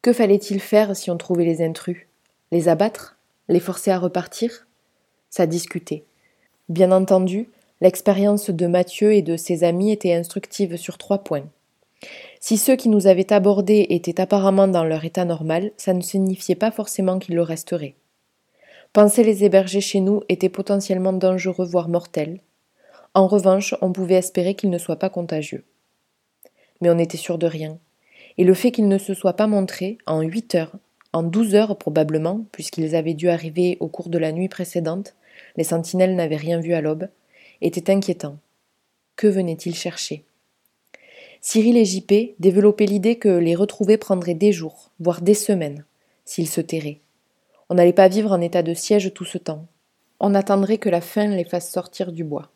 Que 0.01 0.13
fallait-il 0.13 0.61
faire 0.61 0.97
si 0.97 1.11
on 1.11 1.17
trouvait 1.17 1.45
les 1.45 1.63
intrus? 1.63 2.09
Les 2.51 2.69
abattre? 2.69 3.17
Les 3.49 3.61
forcer 3.61 3.91
à 3.91 3.99
repartir? 3.99 4.67
Ça 5.31 5.47
discutait. 5.47 6.05
Bien 6.69 6.91
entendu, 6.93 7.49
L'expérience 7.83 8.49
de 8.49 8.69
Mathieu 8.69 9.13
et 9.13 9.23
de 9.23 9.37
ses 9.37 9.65
amis 9.65 9.91
était 9.91 10.15
instructive 10.15 10.77
sur 10.77 10.99
trois 10.99 11.19
points. 11.19 11.43
Si 12.39 12.57
ceux 12.57 12.77
qui 12.77 12.89
nous 12.89 13.09
avaient 13.09 13.33
abordés 13.33 13.89
étaient 13.91 14.21
apparemment 14.21 14.69
dans 14.69 14.85
leur 14.85 15.05
état 15.05 15.25
normal, 15.25 15.73
ça 15.77 15.93
ne 15.93 16.01
signifiait 16.01 16.55
pas 16.55 16.71
forcément 16.71 17.19
qu'ils 17.19 17.35
le 17.35 17.43
resteraient. 17.43 17.97
Penser 18.93 19.25
les 19.25 19.43
héberger 19.43 19.81
chez 19.81 19.99
nous 19.99 20.23
était 20.29 20.49
potentiellement 20.49 21.13
dangereux, 21.13 21.67
voire 21.67 21.89
mortel. 21.89 22.39
En 23.15 23.27
revanche, 23.27 23.75
on 23.83 23.93
pouvait 23.93 24.15
espérer 24.15 24.55
qu'ils 24.55 24.71
ne 24.71 24.79
soient 24.79 24.99
pas 24.99 25.11
contagieux. 25.11 25.65
Mais 26.81 26.89
on 26.89 26.95
n'était 26.95 27.19
sûr 27.19 27.37
de 27.37 27.47
rien. 27.47 27.79
Et 28.39 28.45
le 28.45 28.55
fait 28.55 28.73
qu'ils 28.73 28.89
ne 28.89 28.99
se 28.99 29.13
soient 29.13 29.37
pas 29.37 29.47
montrés 29.47 29.99
en 30.07 30.23
huit 30.23 30.55
heures, 30.55 30.73
en 31.13 31.23
douze 31.23 31.55
heures 31.55 31.77
probablement, 31.77 32.47
puisqu'ils 32.53 32.97
avaient 32.97 33.15
dû 33.15 33.29
arriver 33.29 33.77
au 33.81 33.89
cours 33.89 34.09
de 34.09 34.17
la 34.17 34.33
nuit 34.33 34.49
précédente, 34.49 35.15
les 35.57 35.65
sentinelles 35.65 36.17
n'avaient 36.17 36.37
rien 36.37 36.61
vu 36.61 36.73
à 36.73 36.81
l'aube, 36.81 37.09
était 37.61 37.93
inquiétant. 37.93 38.39
Que 39.17 39.27
venait-il 39.27 39.75
chercher? 39.75 40.25
Cyril 41.43 41.77
et 41.77 41.85
JP 41.85 42.37
développaient 42.39 42.87
l'idée 42.87 43.17
que 43.17 43.29
les 43.29 43.55
retrouver 43.55 43.99
prendraient 43.99 44.35
des 44.35 44.53
jours, 44.53 44.91
voire 45.01 45.21
des 45.21 45.35
semaines, 45.35 45.85
s'ils 46.25 46.49
se 46.49 46.61
tairaient. 46.61 47.01
On 47.69 47.75
n'allait 47.75 47.93
pas 47.93 48.09
vivre 48.09 48.33
en 48.33 48.41
état 48.41 48.63
de 48.63 48.75
siège 48.75 49.13
tout 49.13 49.25
ce 49.25 49.39
temps. 49.39 49.67
On 50.21 50.35
attendrait 50.35 50.79
que 50.79 50.89
la 50.89 51.01
faim 51.01 51.29
les 51.29 51.45
fasse 51.45 51.71
sortir 51.71 52.13
du 52.13 52.25
bois. 52.25 52.51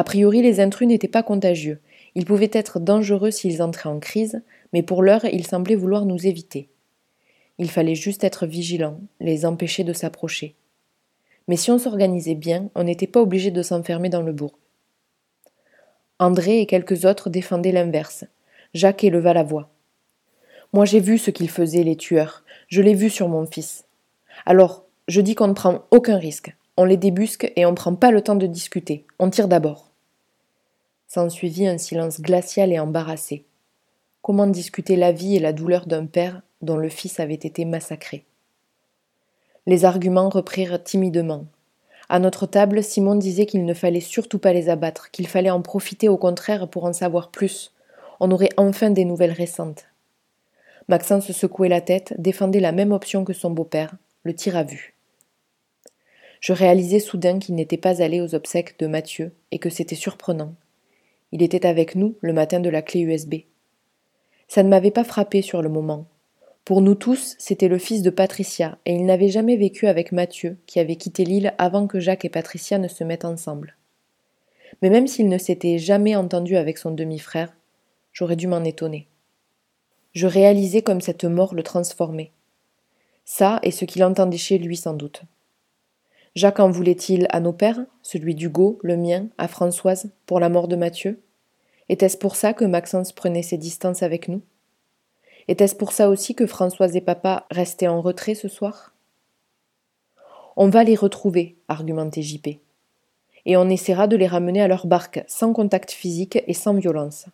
A 0.00 0.02
priori, 0.02 0.40
les 0.40 0.60
intrus 0.60 0.88
n'étaient 0.88 1.08
pas 1.08 1.22
contagieux. 1.22 1.78
Ils 2.14 2.24
pouvaient 2.24 2.48
être 2.54 2.80
dangereux 2.80 3.30
s'ils 3.30 3.60
entraient 3.60 3.90
en 3.90 4.00
crise, 4.00 4.40
mais 4.72 4.82
pour 4.82 5.02
l'heure 5.02 5.26
ils 5.26 5.46
semblaient 5.46 5.74
vouloir 5.74 6.06
nous 6.06 6.26
éviter. 6.26 6.70
Il 7.58 7.70
fallait 7.70 7.94
juste 7.94 8.24
être 8.24 8.46
vigilant, 8.46 8.98
les 9.20 9.44
empêcher 9.44 9.84
de 9.84 9.92
s'approcher. 9.92 10.54
Mais 11.48 11.56
si 11.56 11.70
on 11.70 11.78
s'organisait 11.78 12.34
bien, 12.34 12.70
on 12.74 12.84
n'était 12.84 13.06
pas 13.06 13.20
obligé 13.20 13.50
de 13.50 13.60
s'enfermer 13.60 14.08
dans 14.08 14.22
le 14.22 14.32
bourg. 14.32 14.58
André 16.18 16.60
et 16.60 16.66
quelques 16.66 17.04
autres 17.04 17.28
défendaient 17.28 17.70
l'inverse. 17.70 18.24
Jacques 18.72 19.04
éleva 19.04 19.34
la 19.34 19.42
voix. 19.42 19.68
Moi 20.72 20.86
j'ai 20.86 21.00
vu 21.00 21.18
ce 21.18 21.30
qu'ils 21.30 21.50
faisaient, 21.50 21.84
les 21.84 21.96
tueurs. 21.96 22.42
Je 22.68 22.80
l'ai 22.80 22.94
vu 22.94 23.10
sur 23.10 23.28
mon 23.28 23.44
fils. 23.44 23.84
Alors, 24.46 24.86
je 25.08 25.20
dis 25.20 25.34
qu'on 25.34 25.48
ne 25.48 25.52
prend 25.52 25.84
aucun 25.90 26.16
risque. 26.16 26.56
On 26.78 26.86
les 26.86 26.96
débusque 26.96 27.52
et 27.54 27.66
on 27.66 27.72
ne 27.72 27.76
prend 27.76 27.94
pas 27.94 28.10
le 28.10 28.22
temps 28.22 28.36
de 28.36 28.46
discuter. 28.46 29.04
On 29.18 29.28
tire 29.28 29.46
d'abord. 29.46 29.89
S'ensuivit 31.12 31.66
un 31.66 31.76
silence 31.76 32.20
glacial 32.20 32.72
et 32.72 32.78
embarrassé. 32.78 33.44
Comment 34.22 34.46
discuter 34.46 34.94
la 34.94 35.10
vie 35.10 35.34
et 35.34 35.40
la 35.40 35.52
douleur 35.52 35.86
d'un 35.86 36.06
père 36.06 36.42
dont 36.62 36.76
le 36.76 36.88
fils 36.88 37.18
avait 37.18 37.34
été 37.34 37.64
massacré? 37.64 38.24
Les 39.66 39.84
arguments 39.84 40.28
reprirent 40.28 40.80
timidement. 40.84 41.46
À 42.08 42.20
notre 42.20 42.46
table, 42.46 42.84
Simon 42.84 43.16
disait 43.16 43.46
qu'il 43.46 43.64
ne 43.64 43.74
fallait 43.74 43.98
surtout 43.98 44.38
pas 44.38 44.52
les 44.52 44.68
abattre, 44.68 45.10
qu'il 45.10 45.26
fallait 45.26 45.50
en 45.50 45.62
profiter 45.62 46.08
au 46.08 46.16
contraire 46.16 46.68
pour 46.68 46.84
en 46.84 46.92
savoir 46.92 47.32
plus. 47.32 47.74
On 48.20 48.30
aurait 48.30 48.50
enfin 48.56 48.90
des 48.90 49.04
nouvelles 49.04 49.32
récentes. 49.32 49.86
Maxence 50.86 51.32
secouait 51.32 51.68
la 51.68 51.80
tête, 51.80 52.14
défendait 52.18 52.60
la 52.60 52.70
même 52.70 52.92
option 52.92 53.24
que 53.24 53.32
son 53.32 53.50
beau-père, 53.50 53.96
le 54.22 54.32
tir 54.32 54.56
à 54.56 54.62
vue. 54.62 54.94
Je 56.38 56.52
réalisais 56.52 57.00
soudain 57.00 57.40
qu'il 57.40 57.56
n'était 57.56 57.78
pas 57.78 58.00
allé 58.00 58.20
aux 58.20 58.36
obsèques 58.36 58.78
de 58.78 58.86
Mathieu 58.86 59.32
et 59.50 59.58
que 59.58 59.70
c'était 59.70 59.96
surprenant. 59.96 60.54
Il 61.32 61.42
était 61.42 61.66
avec 61.66 61.94
nous 61.94 62.16
le 62.20 62.32
matin 62.32 62.60
de 62.60 62.68
la 62.68 62.82
clé 62.82 63.00
USB. 63.00 63.34
Ça 64.48 64.62
ne 64.62 64.68
m'avait 64.68 64.90
pas 64.90 65.04
frappé 65.04 65.42
sur 65.42 65.62
le 65.62 65.68
moment. 65.68 66.06
Pour 66.64 66.82
nous 66.82 66.94
tous, 66.94 67.36
c'était 67.38 67.68
le 67.68 67.78
fils 67.78 68.02
de 68.02 68.10
Patricia, 68.10 68.78
et 68.84 68.94
il 68.94 69.06
n'avait 69.06 69.28
jamais 69.28 69.56
vécu 69.56 69.86
avec 69.86 70.12
Mathieu, 70.12 70.58
qui 70.66 70.78
avait 70.80 70.96
quitté 70.96 71.24
l'île 71.24 71.54
avant 71.58 71.86
que 71.86 72.00
Jacques 72.00 72.24
et 72.24 72.30
Patricia 72.30 72.78
ne 72.78 72.88
se 72.88 73.04
mettent 73.04 73.24
ensemble. 73.24 73.76
Mais 74.82 74.90
même 74.90 75.06
s'il 75.06 75.28
ne 75.28 75.38
s'était 75.38 75.78
jamais 75.78 76.16
entendu 76.16 76.56
avec 76.56 76.78
son 76.78 76.90
demi-frère, 76.90 77.54
j'aurais 78.12 78.36
dû 78.36 78.46
m'en 78.46 78.64
étonner. 78.64 79.06
Je 80.12 80.26
réalisais 80.26 80.82
comme 80.82 81.00
cette 81.00 81.24
mort 81.24 81.54
le 81.54 81.62
transformait. 81.62 82.32
Ça 83.24 83.60
est 83.62 83.70
ce 83.70 83.84
qu'il 83.84 84.02
entendait 84.02 84.36
chez 84.36 84.58
lui 84.58 84.76
sans 84.76 84.94
doute. 84.94 85.22
Jacques 86.36 86.60
en 86.60 86.70
voulait-il 86.70 87.26
à 87.30 87.40
nos 87.40 87.52
pères, 87.52 87.84
celui 88.02 88.34
d'Hugo, 88.34 88.78
le 88.82 88.96
mien, 88.96 89.26
à 89.36 89.48
Françoise, 89.48 90.12
pour 90.26 90.38
la 90.38 90.48
mort 90.48 90.68
de 90.68 90.76
Mathieu? 90.76 91.20
Était-ce 91.88 92.16
pour 92.16 92.36
ça 92.36 92.54
que 92.54 92.64
Maxence 92.64 93.12
prenait 93.12 93.42
ses 93.42 93.58
distances 93.58 94.04
avec 94.04 94.28
nous? 94.28 94.42
Était-ce 95.48 95.74
pour 95.74 95.90
ça 95.90 96.08
aussi 96.08 96.36
que 96.36 96.46
Françoise 96.46 96.94
et 96.94 97.00
papa 97.00 97.46
restaient 97.50 97.88
en 97.88 98.00
retrait 98.00 98.36
ce 98.36 98.46
soir? 98.46 98.94
On 100.56 100.68
va 100.68 100.84
les 100.84 100.94
retrouver, 100.94 101.56
argumentait 101.66 102.22
JP. 102.22 102.60
Et 103.46 103.56
on 103.56 103.68
essaiera 103.68 104.06
de 104.06 104.16
les 104.16 104.28
ramener 104.28 104.62
à 104.62 104.68
leur 104.68 104.86
barque, 104.86 105.24
sans 105.26 105.52
contact 105.52 105.90
physique 105.90 106.38
et 106.46 106.54
sans 106.54 106.74
violence. 106.74 107.26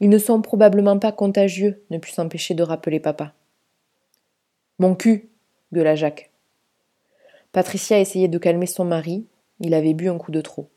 Ils 0.00 0.08
ne 0.08 0.18
sont 0.18 0.40
probablement 0.40 0.98
pas 0.98 1.12
contagieux, 1.12 1.82
ne 1.90 1.98
put 1.98 2.12
s'empêcher 2.12 2.54
de 2.54 2.62
rappeler 2.62 3.00
papa. 3.00 3.34
Mon 4.78 4.94
cul 4.94 5.28
gueula 5.74 5.96
Jacques. 5.96 6.30
Patricia 7.52 7.98
essayait 7.98 8.28
de 8.28 8.38
calmer 8.38 8.66
son 8.66 8.84
mari, 8.84 9.26
il 9.60 9.74
avait 9.74 9.94
bu 9.94 10.08
un 10.08 10.18
coup 10.18 10.32
de 10.32 10.40
trop. 10.40 10.68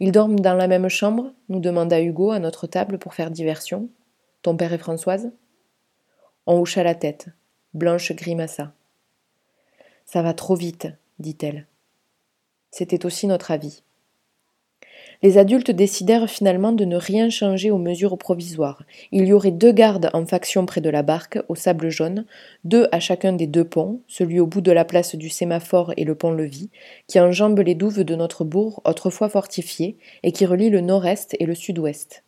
Ils 0.00 0.12
dorment 0.12 0.40
dans 0.40 0.54
la 0.54 0.68
même 0.68 0.88
chambre 0.88 1.32
nous 1.48 1.60
demanda 1.60 2.00
Hugo 2.02 2.30
à 2.30 2.38
notre 2.38 2.66
table 2.66 2.98
pour 2.98 3.14
faire 3.14 3.30
diversion. 3.30 3.88
Ton 4.42 4.56
père 4.56 4.72
et 4.72 4.78
Françoise? 4.78 5.32
On 6.46 6.60
hocha 6.60 6.82
la 6.82 6.94
tête. 6.94 7.28
Blanche 7.72 8.12
grimaça. 8.12 8.72
Ça 10.04 10.22
va 10.22 10.34
trop 10.34 10.54
vite, 10.54 10.88
dit-elle. 11.18 11.66
C'était 12.70 13.06
aussi 13.06 13.26
notre 13.26 13.50
avis 13.50 13.82
les 15.22 15.38
adultes 15.38 15.70
décidèrent 15.70 16.28
finalement 16.28 16.72
de 16.72 16.84
ne 16.84 16.96
rien 16.96 17.30
changer 17.30 17.70
aux 17.70 17.78
mesures 17.78 18.18
provisoires. 18.18 18.82
Il 19.12 19.26
y 19.26 19.32
aurait 19.32 19.50
deux 19.50 19.72
gardes 19.72 20.10
en 20.12 20.26
faction 20.26 20.66
près 20.66 20.80
de 20.80 20.90
la 20.90 21.02
barque, 21.02 21.38
au 21.48 21.54
sable 21.54 21.90
jaune, 21.90 22.24
deux 22.64 22.88
à 22.92 23.00
chacun 23.00 23.32
des 23.32 23.46
deux 23.46 23.64
ponts, 23.64 24.00
celui 24.06 24.40
au 24.40 24.46
bout 24.46 24.60
de 24.60 24.72
la 24.72 24.84
place 24.84 25.14
du 25.14 25.28
sémaphore 25.28 25.92
et 25.96 26.04
le 26.04 26.14
pont-levis, 26.14 26.70
qui 27.06 27.20
enjambe 27.20 27.58
les 27.60 27.74
douves 27.74 28.04
de 28.04 28.14
notre 28.14 28.44
bourg, 28.44 28.82
autrefois 28.84 29.28
fortifié, 29.28 29.96
et 30.22 30.32
qui 30.32 30.46
relie 30.46 30.70
le 30.70 30.80
nord-est 30.80 31.36
et 31.38 31.46
le 31.46 31.54
sud-ouest. 31.54 32.22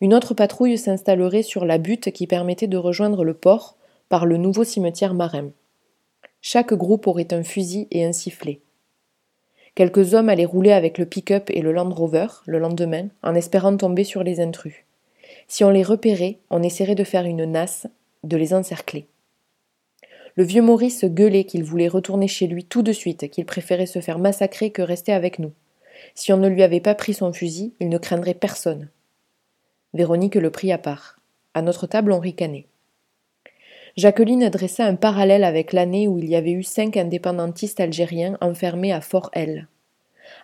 Une 0.00 0.14
autre 0.14 0.34
patrouille 0.34 0.78
s'installerait 0.78 1.42
sur 1.42 1.64
la 1.64 1.78
butte 1.78 2.12
qui 2.12 2.26
permettait 2.26 2.68
de 2.68 2.76
rejoindre 2.76 3.24
le 3.24 3.34
port 3.34 3.76
par 4.08 4.26
le 4.26 4.36
nouveau 4.36 4.64
cimetière 4.64 5.14
marin. 5.14 5.50
Chaque 6.40 6.72
groupe 6.72 7.06
aurait 7.08 7.32
un 7.32 7.42
fusil 7.42 7.88
et 7.90 8.04
un 8.04 8.12
sifflet. 8.12 8.60
Quelques 9.78 10.14
hommes 10.14 10.28
allaient 10.28 10.44
rouler 10.44 10.72
avec 10.72 10.98
le 10.98 11.06
pick-up 11.06 11.50
et 11.50 11.62
le 11.62 11.70
Land 11.70 11.90
Rover 11.90 12.26
le 12.46 12.58
lendemain, 12.58 13.10
en 13.22 13.36
espérant 13.36 13.76
tomber 13.76 14.02
sur 14.02 14.24
les 14.24 14.40
intrus. 14.40 14.74
Si 15.46 15.62
on 15.62 15.70
les 15.70 15.84
repérait, 15.84 16.38
on 16.50 16.64
essaierait 16.64 16.96
de 16.96 17.04
faire 17.04 17.26
une 17.26 17.44
nasse, 17.44 17.86
de 18.24 18.36
les 18.36 18.54
encercler. 18.54 19.06
Le 20.34 20.42
vieux 20.42 20.62
Maurice 20.62 21.04
gueulait 21.04 21.44
qu'il 21.44 21.62
voulait 21.62 21.86
retourner 21.86 22.26
chez 22.26 22.48
lui 22.48 22.64
tout 22.64 22.82
de 22.82 22.90
suite, 22.90 23.30
qu'il 23.30 23.46
préférait 23.46 23.86
se 23.86 24.00
faire 24.00 24.18
massacrer 24.18 24.70
que 24.70 24.82
rester 24.82 25.12
avec 25.12 25.38
nous. 25.38 25.52
Si 26.16 26.32
on 26.32 26.38
ne 26.38 26.48
lui 26.48 26.64
avait 26.64 26.80
pas 26.80 26.96
pris 26.96 27.14
son 27.14 27.32
fusil, 27.32 27.72
il 27.78 27.88
ne 27.88 27.98
craindrait 27.98 28.34
personne. 28.34 28.88
Véronique 29.94 30.34
le 30.34 30.50
prit 30.50 30.72
à 30.72 30.78
part. 30.78 31.20
À 31.54 31.62
notre 31.62 31.86
table, 31.86 32.10
on 32.10 32.18
ricanait. 32.18 32.66
Jacqueline 33.98 34.48
dressa 34.48 34.84
un 34.84 34.94
parallèle 34.94 35.42
avec 35.42 35.72
l'année 35.72 36.06
où 36.06 36.18
il 36.20 36.26
y 36.26 36.36
avait 36.36 36.52
eu 36.52 36.62
cinq 36.62 36.96
indépendantistes 36.96 37.80
algériens 37.80 38.38
enfermés 38.40 38.92
à 38.92 39.00
Fort 39.00 39.28
L. 39.32 39.66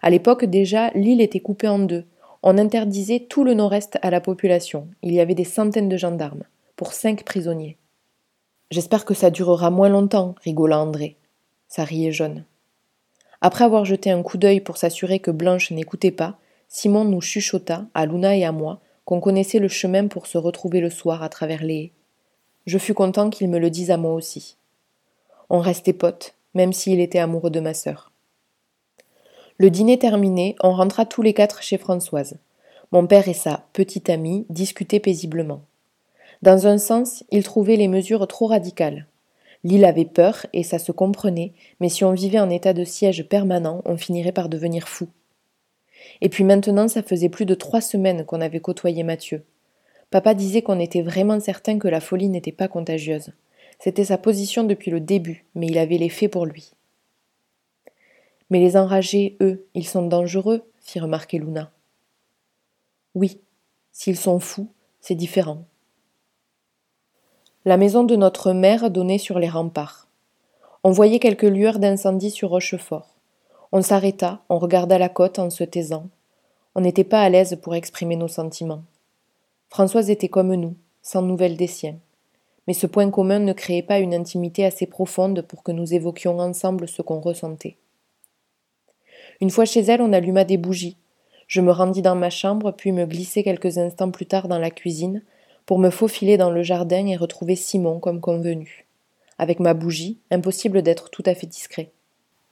À 0.03 0.11
l'époque 0.11 0.45
déjà, 0.45 0.91
l'île 0.97 1.21
était 1.21 1.39
coupée 1.39 1.69
en 1.69 1.79
deux. 1.79 2.05
On 2.43 2.59
interdisait 2.59 3.21
tout 3.21 3.45
le 3.45 3.55
nord-est 3.55 3.97
à 4.03 4.11
la 4.11 4.21
population. 4.21 4.89
Il 5.03 5.13
y 5.13 5.21
avait 5.21 5.37
des 5.37 5.45
centaines 5.45 5.89
de 5.89 5.97
gendarmes, 5.97 6.43
pour 6.75 6.93
cinq 6.93 7.23
prisonniers. 7.23 7.77
J'espère 8.73 9.05
que 9.05 9.15
ça 9.15 9.31
durera 9.31 9.71
moins 9.71 9.89
longtemps, 9.89 10.35
rigola 10.43 10.81
André. 10.81 11.17
Ça 11.69 11.85
riait 11.85 12.11
jaune. 12.11 12.43
Après 13.41 13.63
avoir 13.63 13.85
jeté 13.85 14.11
un 14.11 14.25
coup 14.25 14.37
d'œil 14.37 14.63
pour 14.63 14.79
s'assurer 14.79 15.21
que 15.21 15.31
Blanche 15.31 15.71
n'écoutait 15.71 16.11
pas, 16.11 16.39
Simon 16.67 17.05
nous 17.05 17.21
chuchota, 17.21 17.87
à 17.95 18.05
Luna 18.05 18.37
et 18.37 18.45
à 18.45 18.51
moi, 18.51 18.81
qu'on 19.05 19.21
connaissait 19.21 19.61
le 19.61 19.69
chemin 19.69 20.09
pour 20.09 20.27
se 20.27 20.39
retrouver 20.39 20.81
le 20.81 20.91
soir 20.91 21.23
à 21.23 21.29
travers 21.29 21.63
les 21.63 21.77
haies. 21.77 21.93
Je 22.67 22.79
fus 22.79 22.95
content 22.95 23.31
qu'il 23.31 23.49
me 23.49 23.59
le 23.59 23.71
dise 23.71 23.91
à 23.91 23.97
moi 23.97 24.13
aussi. 24.15 24.57
On 25.51 25.61
restait 25.61 25.93
potes, 25.93 26.35
même 26.55 26.73
s'il 26.73 27.01
était 27.01 27.19
amoureux 27.19 27.51
de 27.51 27.61
ma 27.61 27.75
sœur. 27.75 28.11
Le 29.59 29.71
dîner 29.71 29.99
terminé, 29.99 30.57
on 30.63 30.73
rentra 30.73 31.05
tous 31.05 31.23
les 31.23 31.35
quatre 31.35 31.63
chez 31.63 31.79
Françoise. 31.79 32.37
Mon 32.91 33.07
père 33.07 33.29
et 33.29 33.35
sa 33.35 33.65
petite 33.73 34.09
amie 34.11 34.47
discutaient 34.49 35.01
paisiblement. 35.01 35.63
Dans 36.43 36.67
un 36.67 36.79
sens, 36.79 37.25
ils 37.31 37.45
trouvaient 37.45 37.77
les 37.77 37.89
mesures 37.89 38.27
trop 38.27 38.47
radicales. 38.47 39.07
L'île 39.63 39.85
avait 39.85 40.05
peur, 40.05 40.47
et 40.53 40.63
ça 40.63 40.79
se 40.79 40.93
comprenait, 40.93 41.53
mais 41.81 41.89
si 41.89 42.05
on 42.05 42.13
vivait 42.13 42.41
en 42.41 42.51
état 42.51 42.73
de 42.73 42.85
siège 42.85 43.27
permanent, 43.29 43.81
on 43.85 43.97
finirait 43.97 44.33
par 44.33 44.49
devenir 44.49 44.89
fou. 44.89 45.09
Et 46.21 46.29
puis 46.29 46.45
maintenant, 46.45 46.89
ça 46.89 47.03
faisait 47.03 47.29
plus 47.29 47.47
de 47.47 47.55
trois 47.55 47.81
semaines 47.81 48.25
qu'on 48.25 48.41
avait 48.41 48.61
côtoyé 48.61 49.03
Mathieu. 49.03 49.43
Papa 50.15 50.35
disait 50.35 50.63
qu'on 50.63 50.79
était 50.79 51.03
vraiment 51.03 51.41
certain 51.41 51.81
que 51.81 51.89
la 51.89 51.99
folie 51.99 52.29
n'était 52.29 52.53
pas 52.53 52.69
contagieuse. 52.69 53.33
C'était 53.81 54.05
sa 54.05 54.17
position 54.17 54.63
depuis 54.63 54.93
le 54.93 55.01
début, 55.01 55.45
mais 55.57 55.67
il 55.67 55.77
avait 55.77 55.99
les 55.99 56.09
faits 56.09 56.31
pour 56.31 56.47
lui. 56.47 56.71
Mais 58.49 58.61
les 58.61 58.77
enragés, 58.77 59.37
eux, 59.41 59.67
ils 59.75 59.89
sont 59.89 60.07
dangereux, 60.07 60.71
fit 60.79 61.01
remarquer 61.01 61.39
Luna. 61.39 61.73
Oui, 63.17 63.41
s'ils 63.91 64.17
sont 64.17 64.39
fous, 64.39 64.69
c'est 65.01 65.17
différent. 65.17 65.65
La 67.65 67.77
maison 67.77 68.05
de 68.05 68.15
notre 68.15 68.53
mère 68.53 68.93
donnait 68.93 69.19
sur 69.19 69.41
les 69.41 69.49
remparts. 69.49 70.07
On 70.85 70.93
voyait 70.93 71.19
quelques 71.19 71.43
lueurs 71.43 71.81
d'incendie 71.81 72.31
sur 72.31 72.51
Rochefort. 72.51 73.17
On 73.73 73.83
s'arrêta, 73.83 74.45
on 74.49 74.61
regarda 74.61 74.97
la 74.97 75.09
côte 75.09 75.41
en 75.41 75.51
se 75.51 75.65
taisant. 75.65 76.07
On 76.77 76.83
n'était 76.83 77.03
pas 77.03 77.23
à 77.23 77.29
l'aise 77.29 77.59
pour 77.61 77.75
exprimer 77.75 78.15
nos 78.15 78.29
sentiments. 78.29 78.85
Françoise 79.75 80.09
était 80.09 80.29
comme 80.29 80.55
nous, 80.55 80.77
sans 81.03 81.21
nouvelles 81.21 81.57
des 81.57 81.67
siens. 81.67 81.97
Mais 82.69 82.75
ce 82.75 82.87
point 82.87 83.11
commun 83.11 83.41
ne 83.41 83.53
créait 83.53 83.83
pas 83.83 83.99
une 83.99 84.15
intimité 84.15 84.65
assez 84.65 84.87
profonde 84.87 85.43
pour 85.43 85.65
que 85.65 85.73
nous 85.73 85.95
évoquions 85.95 86.39
ensemble 86.39 86.87
ce 86.87 87.03
qu'on 87.03 87.19
ressentait. 87.19 87.77
Une 89.41 89.51
fois 89.51 89.65
chez 89.65 89.81
elle, 89.81 90.01
on 90.01 90.13
alluma 90.13 90.45
des 90.45 90.59
bougies. 90.59 90.97
Je 91.49 91.61
me 91.61 91.73
rendis 91.73 92.03
dans 92.03 92.15
ma 92.15 92.31
chambre, 92.31 92.71
puis 92.71 92.93
me 92.93 93.05
glissai 93.05 93.43
quelques 93.43 93.77
instants 93.77 94.13
plus 94.13 94.27
tard 94.27 94.47
dans 94.47 94.61
la 94.61 94.71
cuisine, 94.71 95.25
pour 95.67 95.81
me 95.81 95.91
faufiler 95.91 96.37
dans 96.37 96.53
le 96.53 96.63
jardin 96.63 97.09
et 97.09 97.17
retrouver 97.17 97.57
Simon 97.57 97.99
comme 97.99 98.21
convenu. 98.21 98.87
Avec 99.39 99.59
ma 99.59 99.75
bougie, 99.75 100.21
impossible 100.31 100.83
d'être 100.83 101.11
tout 101.11 101.25
à 101.27 101.35
fait 101.35 101.49
discret. 101.49 101.91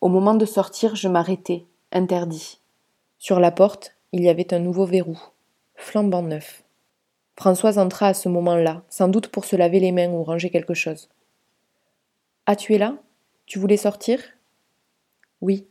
Au 0.00 0.08
moment 0.08 0.34
de 0.34 0.44
sortir, 0.44 0.96
je 0.96 1.06
m'arrêtai, 1.06 1.66
interdit. 1.92 2.58
Sur 3.20 3.38
la 3.38 3.52
porte, 3.52 3.94
il 4.10 4.24
y 4.24 4.28
avait 4.28 4.52
un 4.52 4.58
nouveau 4.58 4.86
verrou, 4.86 5.20
flambant 5.76 6.22
neuf. 6.22 6.61
Françoise 7.36 7.78
entra 7.78 8.08
à 8.08 8.14
ce 8.14 8.28
moment-là, 8.28 8.82
sans 8.88 9.08
doute 9.08 9.28
pour 9.28 9.44
se 9.44 9.56
laver 9.56 9.80
les 9.80 9.92
mains 9.92 10.10
ou 10.10 10.22
ranger 10.22 10.50
quelque 10.50 10.74
chose. 10.74 11.08
Ah, 12.46 12.56
tu 12.56 12.74
es 12.74 12.78
là? 12.78 12.96
Tu 13.46 13.58
voulais 13.58 13.76
sortir? 13.76 14.20
Oui. 15.40 15.66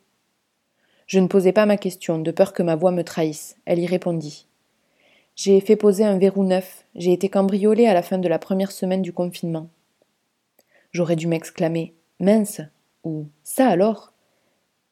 Je 1.07 1.19
ne 1.19 1.27
posai 1.27 1.51
pas 1.51 1.65
ma 1.65 1.77
question, 1.77 2.19
de 2.19 2.31
peur 2.31 2.53
que 2.53 2.63
ma 2.63 2.75
voix 2.75 2.91
me 2.91 3.03
trahisse. 3.03 3.57
Elle 3.65 3.79
y 3.79 3.85
répondit. 3.85 4.47
J'ai 5.35 5.59
fait 5.61 5.75
poser 5.75 6.03
un 6.03 6.17
verrou 6.17 6.43
neuf. 6.43 6.85
J'ai 6.95 7.13
été 7.13 7.29
cambriolée 7.29 7.87
à 7.87 7.93
la 7.93 8.03
fin 8.03 8.17
de 8.17 8.27
la 8.27 8.39
première 8.39 8.71
semaine 8.71 9.01
du 9.01 9.13
confinement. 9.13 9.69
J'aurais 10.91 11.15
dû 11.15 11.27
m'exclamer 11.27 11.93
Mince 12.19 12.61
ou 13.03 13.27
Ça 13.43 13.67
alors 13.67 14.13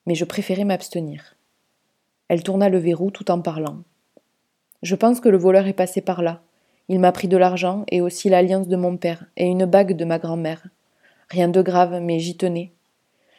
Mais 0.06 0.16
je 0.16 0.26
préférais 0.26 0.64
m'abstenir. 0.64 1.36
Elle 2.30 2.44
tourna 2.44 2.70
le 2.70 2.78
verrou 2.78 3.12
tout 3.12 3.32
en 3.32 3.42
parlant. 3.42 3.84
Je 4.82 4.96
pense 4.96 5.20
que 5.20 5.30
le 5.30 5.38
voleur 5.38 5.68
est 5.68 5.74
passé 5.74 6.02
par 6.02 6.22
là. 6.22 6.42
Il 6.90 7.00
m'a 7.00 7.12
pris 7.12 7.28
de 7.28 7.38
l'argent 7.38 7.86
et 7.90 8.02
aussi 8.02 8.30
l'alliance 8.30 8.68
de 8.68 8.76
mon 8.76 8.98
père 8.98 9.26
et 9.38 9.46
une 9.46 9.66
bague 9.66 9.96
de 9.96 10.06
ma 10.06 10.18
grand-mère. 10.18 10.68
Rien 11.30 11.48
de 11.48 11.62
grave, 11.62 12.00
mais 12.02 12.20
j'y 12.20 12.36
tenais. 12.36 12.72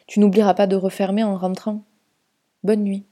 Tu 0.07 0.21
n'oublieras 0.21 0.53
pas 0.53 0.67
de 0.67 0.77
refermer 0.77 1.23
en 1.23 1.35
rentrant. 1.35 1.83
Bonne 2.63 2.83
nuit. 2.83 3.03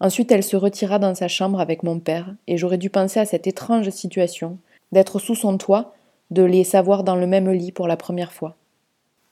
Ensuite, 0.00 0.32
elle 0.32 0.42
se 0.42 0.56
retira 0.56 0.98
dans 0.98 1.14
sa 1.14 1.28
chambre 1.28 1.60
avec 1.60 1.84
mon 1.84 2.00
père, 2.00 2.34
et 2.48 2.56
j'aurais 2.56 2.78
dû 2.78 2.90
penser 2.90 3.20
à 3.20 3.24
cette 3.24 3.46
étrange 3.46 3.90
situation, 3.90 4.58
d'être 4.90 5.18
sous 5.18 5.34
son 5.34 5.56
toit, 5.56 5.94
de 6.30 6.42
les 6.42 6.64
savoir 6.64 7.04
dans 7.04 7.16
le 7.16 7.26
même 7.26 7.50
lit 7.50 7.72
pour 7.72 7.88
la 7.88 7.96
première 7.96 8.32
fois. 8.32 8.56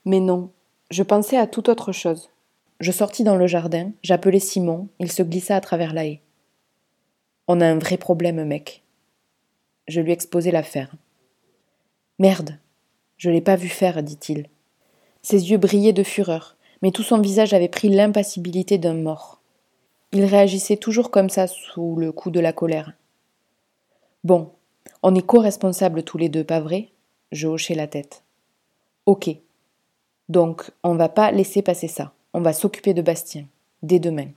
Mais 0.04 0.20
non, 0.20 0.50
je 0.90 1.02
pensais 1.02 1.36
à 1.36 1.46
toute 1.46 1.68
autre 1.68 1.92
chose. 1.92 2.30
Je 2.78 2.92
sortis 2.92 3.24
dans 3.24 3.36
le 3.36 3.46
jardin, 3.46 3.90
j'appelai 4.02 4.38
Simon, 4.38 4.88
il 4.98 5.10
se 5.10 5.22
glissa 5.22 5.56
à 5.56 5.60
travers 5.60 5.94
la 5.94 6.06
haie. 6.06 6.20
On 7.48 7.60
a 7.60 7.66
un 7.66 7.78
vrai 7.78 7.96
problème, 7.96 8.44
mec. 8.44 8.82
Je 9.88 10.00
lui 10.00 10.12
exposai 10.12 10.50
l'affaire. 10.50 10.94
Merde, 12.18 12.58
je 13.16 13.30
l'ai 13.30 13.40
pas 13.40 13.56
vu 13.56 13.68
faire, 13.68 14.02
dit-il. 14.02 14.48
Ses 15.22 15.50
yeux 15.50 15.58
brillaient 15.58 15.92
de 15.92 16.02
fureur, 16.02 16.56
mais 16.82 16.90
tout 16.90 17.02
son 17.02 17.20
visage 17.20 17.54
avait 17.54 17.68
pris 17.68 17.88
l'impassibilité 17.88 18.78
d'un 18.78 18.94
mort. 18.94 19.40
Il 20.12 20.24
réagissait 20.24 20.76
toujours 20.76 21.10
comme 21.10 21.30
ça 21.30 21.46
sous 21.46 21.96
le 21.96 22.12
coup 22.12 22.30
de 22.30 22.40
la 22.40 22.52
colère. 22.52 22.92
Bon, 24.24 24.52
on 25.02 25.14
est 25.14 25.26
co-responsables 25.26 26.02
tous 26.02 26.18
les 26.18 26.28
deux, 26.28 26.44
pas 26.44 26.60
vrai? 26.60 26.88
Je 27.32 27.46
hochai 27.46 27.74
la 27.74 27.86
tête. 27.86 28.22
Ok. 29.04 29.30
Donc, 30.28 30.70
on 30.82 30.94
va 30.94 31.08
pas 31.08 31.30
laisser 31.30 31.62
passer 31.62 31.88
ça. 31.88 32.12
On 32.32 32.40
va 32.40 32.52
s'occuper 32.52 32.94
de 32.94 33.02
Bastien, 33.02 33.46
dès 33.82 33.98
demain. 33.98 34.28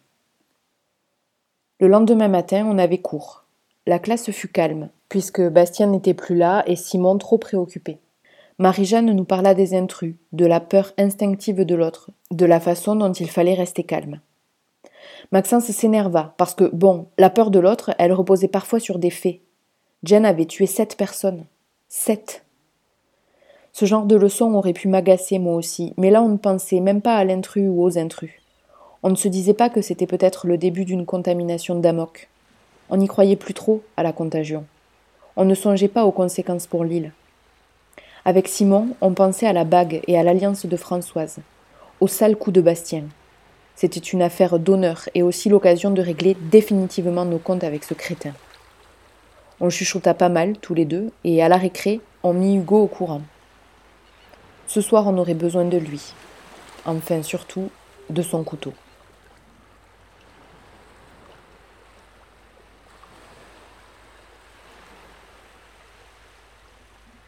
Le 1.80 1.88
lendemain 1.88 2.28
matin, 2.28 2.66
on 2.66 2.78
avait 2.78 3.00
cours. 3.00 3.46
La 3.88 4.00
classe 4.00 4.30
fut 4.32 4.50
calme, 4.50 4.90
puisque 5.10 5.42
Bastien 5.42 5.88
n'était 5.88 6.14
plus 6.14 6.36
là 6.36 6.64
et 6.68 6.76
Simon 6.76 7.18
trop 7.18 7.38
préoccupé. 7.38 7.98
Marie-Jeanne 8.60 9.12
nous 9.12 9.24
parla 9.24 9.54
des 9.54 9.74
intrus, 9.74 10.16
de 10.32 10.46
la 10.46 10.60
peur 10.60 10.94
instinctive 10.98 11.66
de 11.66 11.76
l'autre, 11.76 12.12
de 12.32 12.46
la 12.46 12.60
façon 12.60 12.96
dont 12.96 13.12
il 13.12 13.30
fallait 13.30 13.54
rester 13.54 13.84
calme. 13.84 14.20
Maxence 15.32 15.66
s'énerva, 15.72 16.34
parce 16.38 16.56
que, 16.56 16.70
bon, 16.74 17.08
la 17.18 17.30
peur 17.30 17.52
de 17.52 17.60
l'autre, 17.60 17.92
elle 17.98 18.14
reposait 18.14 18.48
parfois 18.48 18.80
sur 18.80 19.00
des 19.00 19.10
faits. 19.10 19.40
Jen 20.04 20.26
avait 20.26 20.46
tué 20.46 20.66
sept 20.66 20.98
personnes. 20.98 21.46
Sept. 21.88 22.44
Ce 23.72 23.86
genre 23.86 24.06
de 24.06 24.16
leçon 24.16 24.54
aurait 24.54 24.74
pu 24.74 24.88
m'agacer 24.88 25.40
moi 25.40 25.56
aussi, 25.56 25.94
mais 25.98 26.10
là 26.10 26.22
on 26.22 26.30
ne 26.30 26.38
pensait 26.38 26.80
même 26.80 27.02
pas 27.02 27.16
à 27.16 27.24
l'intrus 27.24 27.70
ou 27.70 27.84
aux 27.84 27.98
intrus. 27.98 28.32
On 29.04 29.10
ne 29.10 29.16
se 29.16 29.28
disait 29.28 29.54
pas 29.54 29.70
que 29.70 29.82
c'était 29.82 30.08
peut-être 30.08 30.48
le 30.48 30.58
début 30.58 30.84
d'une 30.84 31.06
contamination 31.06 31.80
d'amok. 31.80 32.30
On 32.90 32.98
n'y 32.98 33.08
croyait 33.08 33.36
plus 33.36 33.54
trop 33.54 33.82
à 33.96 34.04
la 34.04 34.12
contagion. 34.12 34.66
On 35.36 35.46
ne 35.46 35.56
songeait 35.56 35.88
pas 35.88 36.06
aux 36.06 36.12
conséquences 36.12 36.68
pour 36.68 36.84
l'île. 36.84 37.12
Avec 38.26 38.48
Simon, 38.48 38.90
on 39.02 39.14
pensait 39.14 39.48
à 39.48 39.54
la 39.54 39.64
bague 39.64 40.02
et 40.08 40.18
à 40.18 40.24
l'alliance 40.24 40.66
de 40.66 40.76
Françoise, 40.76 41.38
au 42.00 42.08
sale 42.08 42.36
coup 42.36 42.52
de 42.52 42.62
Bastien. 42.62 43.04
C'était 43.76 44.00
une 44.00 44.22
affaire 44.22 44.60
d'honneur 44.60 45.08
et 45.16 45.24
aussi 45.24 45.48
l'occasion 45.48 45.92
de 45.92 46.02
régler 46.02 46.36
définitivement 46.52 47.24
nos 47.26 47.38
comptes 47.38 47.64
avec 47.64 47.86
ce 47.86 47.94
crétin. 47.94 48.34
On 49.62 49.70
chuchota 49.70 50.14
pas 50.14 50.30
mal, 50.30 50.58
tous 50.58 50.74
les 50.74 50.86
deux, 50.86 51.12
et 51.24 51.42
à 51.42 51.50
la 51.50 51.58
récré, 51.58 52.02
on 52.24 52.34
mit 52.34 52.58
Hugo 52.58 52.84
au 52.84 52.88
courant. 52.88 53.22
Ce 54.68 54.82
soir, 54.82 55.08
on 55.08 55.18
aurait 55.18 55.34
besoin 55.34 55.66
de 55.66 55.78
lui. 55.78 56.14
Enfin, 56.86 57.24
surtout, 57.24 57.70
de 58.10 58.22
son 58.22 58.44
couteau. 58.44 58.74